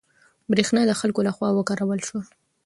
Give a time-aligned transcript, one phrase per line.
[0.51, 2.21] برېښنا د خلکو له خوا وکارول شوه.